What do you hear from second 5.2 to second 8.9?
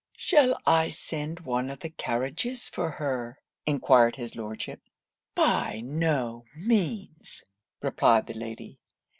'By no means,' replied the Lady.